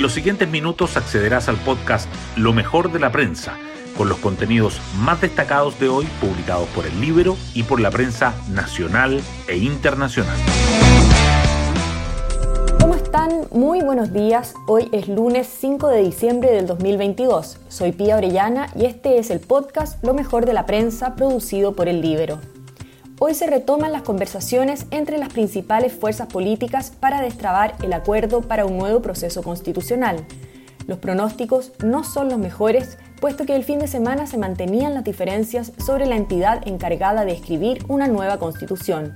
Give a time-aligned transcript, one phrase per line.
[0.00, 3.58] En los siguientes minutos accederás al podcast Lo mejor de la prensa,
[3.98, 8.32] con los contenidos más destacados de hoy publicados por el Libro y por la prensa
[8.48, 10.38] nacional e internacional.
[12.80, 13.42] ¿Cómo están?
[13.50, 14.54] Muy buenos días.
[14.66, 17.58] Hoy es lunes 5 de diciembre del 2022.
[17.68, 21.88] Soy Pía Orellana y este es el podcast Lo mejor de la prensa producido por
[21.88, 22.38] el Libro.
[23.22, 28.64] Hoy se retoman las conversaciones entre las principales fuerzas políticas para destrabar el acuerdo para
[28.64, 30.24] un nuevo proceso constitucional.
[30.86, 35.04] Los pronósticos no son los mejores, puesto que el fin de semana se mantenían las
[35.04, 39.14] diferencias sobre la entidad encargada de escribir una nueva constitución.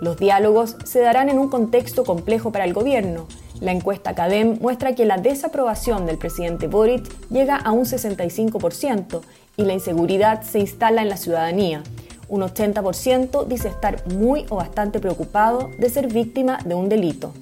[0.00, 3.28] Los diálogos se darán en un contexto complejo para el gobierno.
[3.60, 9.20] La encuesta CADEM muestra que la desaprobación del presidente Boric llega a un 65%
[9.58, 11.82] y la inseguridad se instala en la ciudadanía.
[12.30, 17.32] Un 80% dice estar muy o bastante preocupado de ser víctima de un delito.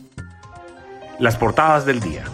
[1.19, 2.25] Las portadas del día.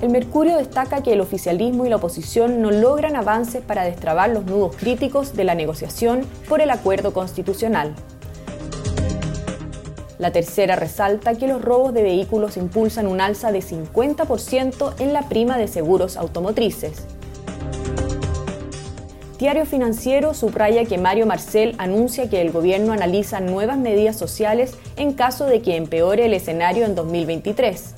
[0.00, 4.46] El Mercurio destaca que el oficialismo y la oposición no logran avances para destrabar los
[4.46, 7.94] nudos críticos de la negociación por el acuerdo constitucional.
[10.18, 15.28] La tercera resalta que los robos de vehículos impulsan un alza de 50% en la
[15.28, 17.04] prima de seguros automotrices.
[19.44, 25.12] Diario Financiero subraya que Mario Marcel anuncia que el gobierno analiza nuevas medidas sociales en
[25.12, 27.94] caso de que empeore el escenario en 2023.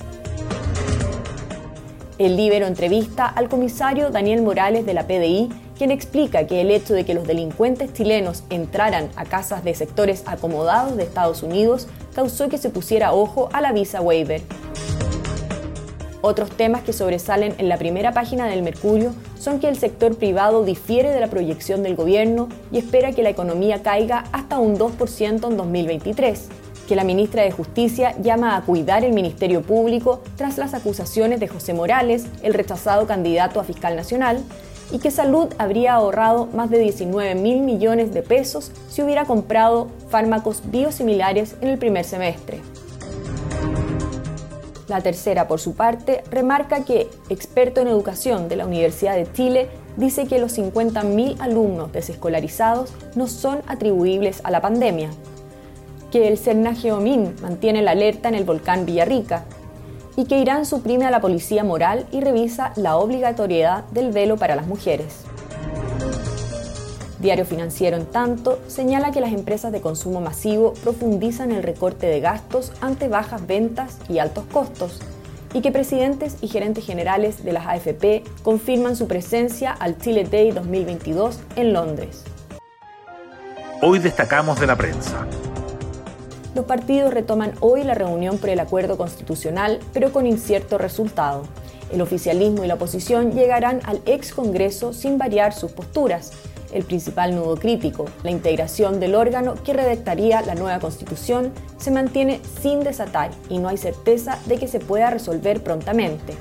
[2.17, 6.93] El Libero entrevista al comisario Daniel Morales de la PDI, quien explica que el hecho
[6.93, 12.49] de que los delincuentes chilenos entraran a casas de sectores acomodados de Estados Unidos causó
[12.49, 14.41] que se pusiera ojo a la visa waiver.
[16.27, 20.65] Otros temas que sobresalen en la primera página del Mercurio son que el sector privado
[20.65, 25.49] difiere de la proyección del gobierno y espera que la economía caiga hasta un 2%
[25.49, 26.49] en 2023,
[26.85, 31.47] que la ministra de Justicia llama a cuidar el Ministerio Público tras las acusaciones de
[31.47, 34.43] José Morales, el rechazado candidato a fiscal nacional,
[34.91, 39.87] y que Salud habría ahorrado más de 19 mil millones de pesos si hubiera comprado
[40.09, 42.59] fármacos biosimilares en el primer semestre.
[44.87, 49.69] La tercera, por su parte, remarca que, experto en educación de la Universidad de Chile,
[49.97, 55.09] dice que los 50.000 alumnos desescolarizados no son atribuibles a la pandemia,
[56.09, 59.43] que el CERNA Geomin mantiene la alerta en el volcán Villarrica
[60.15, 64.55] y que Irán suprime a la policía moral y revisa la obligatoriedad del velo para
[64.55, 65.26] las mujeres.
[67.19, 72.19] Diario Financiero, en tanto, señala que las empresas de consumo masivo profundizan el recorte de
[72.19, 74.99] gastos ante bajas ventas y altos costos,
[75.53, 80.51] y que presidentes y gerentes generales de las AFP confirman su presencia al Chile Day
[80.51, 82.23] 2022 en Londres.
[83.81, 85.25] Hoy destacamos de la prensa.
[86.53, 91.43] Los partidos retoman hoy la reunión por el acuerdo constitucional, pero con incierto resultado.
[91.91, 96.31] El oficialismo y la oposición llegarán al ex Congreso sin variar sus posturas
[96.71, 102.41] el principal nudo crítico, la integración del órgano que redactaría la nueva constitución, se mantiene
[102.61, 106.33] sin desatar y no hay certeza de que se pueda resolver prontamente.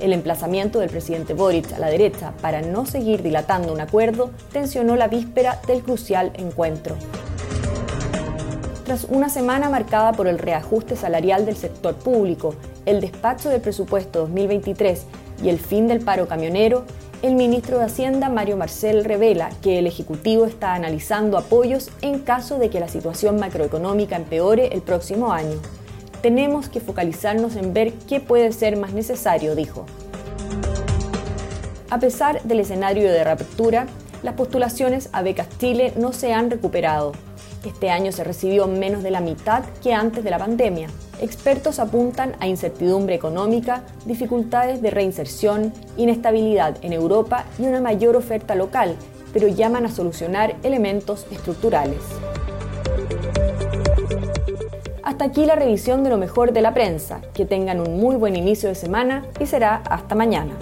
[0.00, 4.96] El emplazamiento del presidente Boric a la derecha para no seguir dilatando un acuerdo tensionó
[4.96, 6.96] la víspera del crucial encuentro.
[8.84, 12.54] Tras una semana marcada por el reajuste salarial del sector público,
[12.84, 15.06] el despacho del presupuesto 2023
[15.42, 16.84] y el fin del paro camionero,
[17.24, 22.58] el ministro de Hacienda, Mario Marcel, revela que el Ejecutivo está analizando apoyos en caso
[22.58, 25.56] de que la situación macroeconómica empeore el próximo año.
[26.20, 29.86] Tenemos que focalizarnos en ver qué puede ser más necesario, dijo.
[31.88, 33.86] A pesar del escenario de reapertura,
[34.22, 37.12] las postulaciones a becas Chile no se han recuperado.
[37.64, 40.88] Este año se recibió menos de la mitad que antes de la pandemia.
[41.20, 48.54] Expertos apuntan a incertidumbre económica, dificultades de reinserción, inestabilidad en Europa y una mayor oferta
[48.54, 48.96] local,
[49.32, 52.02] pero llaman a solucionar elementos estructurales.
[55.02, 57.20] Hasta aquí la revisión de lo mejor de la prensa.
[57.32, 60.52] Que tengan un muy buen inicio de semana y será hasta mañana.